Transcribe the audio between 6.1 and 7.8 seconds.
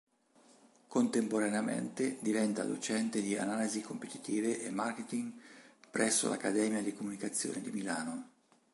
l'Accademia di Comunicazione di